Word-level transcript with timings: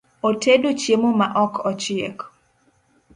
Otedo 0.29 0.69
chiemo 0.81 1.09
ma 1.19 1.27
ok 1.43 1.53
ochiek 1.69 2.17